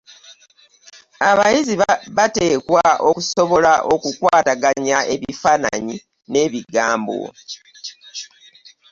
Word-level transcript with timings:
Abayizi 1.29 1.73
bateekwa 2.17 2.85
okusobola 3.09 3.73
okukwataganya 3.93 4.97
ebifaananyi 5.13 5.97
n’ebigambo. 6.31 7.19